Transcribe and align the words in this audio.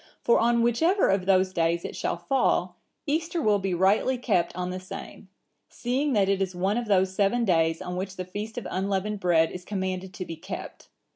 For 0.23 0.39
on 0.39 0.63
whichever 0.63 1.09
of 1.09 1.27
those 1.27 1.53
days 1.53 1.85
it 1.85 1.95
shall 1.95 2.17
fall, 2.17 2.79
Easter 3.05 3.39
will 3.39 3.59
be 3.59 3.75
rightly 3.75 4.17
kept 4.17 4.55
on 4.55 4.71
the 4.71 4.79
same; 4.79 5.29
seeing 5.69 6.13
that 6.13 6.27
it 6.27 6.41
is 6.41 6.55
one 6.55 6.79
of 6.79 6.87
those 6.87 7.13
seven 7.13 7.45
days 7.45 7.83
on 7.83 7.95
which 7.95 8.15
the 8.15 8.25
feast 8.25 8.57
of 8.57 8.65
unleavened 8.71 9.19
bread 9.19 9.51
is 9.51 9.63
commanded 9.63 10.11
to 10.15 10.25
be 10.25 10.37
kept. 10.37 10.89